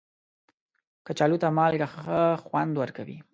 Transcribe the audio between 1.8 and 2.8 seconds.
ښه خوند